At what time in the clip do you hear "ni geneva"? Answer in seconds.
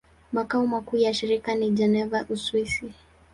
1.55-2.25